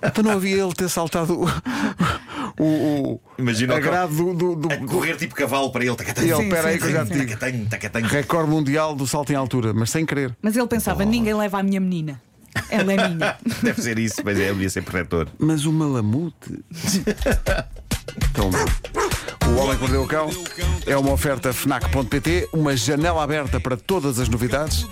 Então 0.00 0.22
não 0.22 0.30
havia 0.30 0.62
ele 0.62 0.72
ter 0.72 0.88
saltado 0.88 1.40
o, 2.62 3.20
Imagina 3.38 3.74
o 3.74 3.76
agrado 3.76 4.14
do, 4.14 4.34
do, 4.34 4.56
do- 4.56 4.72
a 4.72 4.76
correr 4.86 5.16
tipo 5.16 5.34
cavalo 5.34 5.70
para 5.70 5.84
ele. 5.84 5.94
Tacatam, 5.94 6.24
E 6.24 6.30
ele, 6.32 6.42
espera 6.44 6.68
aí 6.68 6.78
que 6.78 6.84
eu 6.84 6.92
já 6.92 7.04
te 7.06 7.12
digo. 7.12 8.08
Recorde 8.08 8.50
mundial 8.50 8.94
do 8.94 9.06
salto 9.06 9.30
em 9.32 9.36
altura, 9.36 9.72
mas 9.74 9.90
sem 9.90 10.04
querer. 10.06 10.34
Mas 10.40 10.56
ele 10.56 10.66
pensava: 10.66 11.04
ninguém 11.04 11.34
leva 11.34 11.58
a 11.58 11.62
minha 11.62 11.80
menina. 11.80 12.20
Ela 12.70 12.92
é 12.94 13.08
minha. 13.08 13.36
Deve 13.62 13.82
ser 13.82 13.98
isso, 13.98 14.22
mas 14.24 14.38
é, 14.40 14.46
devia 14.52 14.70
ser 14.70 14.82
protetor. 14.82 15.28
Mas 15.38 15.64
o 15.66 15.72
malamute. 15.72 16.64
Então, 18.30 18.48
o 18.50 19.56
Homem 19.60 19.74
que 19.76 19.80
Mordeu 19.82 20.02
o 20.02 20.06
Cão 20.06 20.30
é 20.86 20.96
uma 20.96 21.12
oferta 21.12 21.52
FNAC.pt, 21.52 22.48
uma 22.52 22.76
janela 22.76 23.22
aberta 23.22 23.58
para 23.60 23.76
todas 23.76 24.18
as 24.18 24.28
novidades 24.28 24.86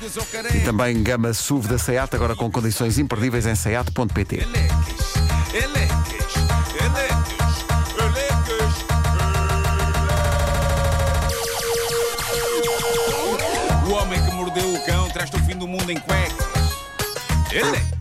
e 0.54 0.60
também 0.60 1.02
gama 1.02 1.32
SUV 1.32 1.68
da 1.68 1.78
SEAT, 1.78 2.14
agora 2.14 2.34
com 2.34 2.50
condições 2.50 2.98
imperdíveis 2.98 3.46
em 3.46 3.54
SEAT.pt. 3.54 4.46
do 15.64 15.68
mundo 15.68 15.90
em 15.90 15.96
cuecas. 15.96 16.46
Eleques. 17.50 17.93